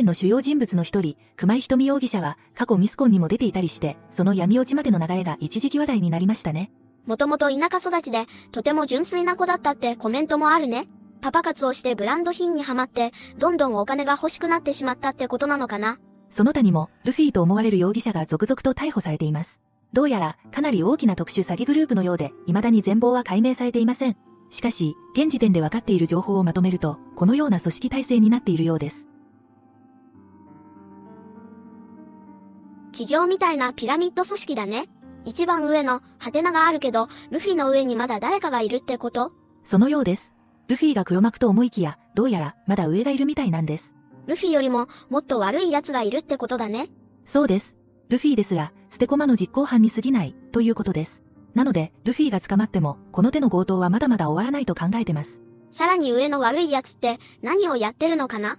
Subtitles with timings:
[0.00, 6.70] 件の主要人物の一人、熊井瞳容疑者は、過去ミスコンにも出ていたりして、その闇落ちまでの流れが一時期話題になりましたね。
[7.06, 10.88] もともと田舎育ちで、とても純粋な子だったってコメントもあるね。
[11.20, 15.98] パパ活をしてブランド品にはまって、どんどんお金が欲しくなってしまったってことなのかな。
[16.30, 19.60] その他にも、ルフィと思われる容疑者が続々と逮捕されています。
[19.92, 24.16] どうやら、かなり大きな特殊詐欺グループのようで、未だに全貌は解明されていません。
[24.50, 29.06] しかし、現時点で分かっている情報をまとめると、このような組織体制になっているようです。
[33.00, 34.84] 企業みたいなピラミッド組織だね。
[35.24, 39.32] 一番上の、ハテナがあるけど、ルフィの上にまだ誰かがいるってこと？
[39.64, 40.34] そのようです。
[40.68, 43.94] ルフィが黒幕と思いきや、どうやら、まだ上がいるみたいなんです。
[44.26, 46.90] ルフィよりも、もっと悪い奴がいるってことだね。
[47.24, 47.74] そうです。
[48.10, 51.22] ルフィですら、捨て駒の実行犯に過ぎない、ということです。
[51.54, 55.40] なので、ルフィが捕まっても、この手の強盗はまだまだ終わらないと考えてます。
[55.70, 58.58] さらに上の悪い奴って、何をやってるのかな？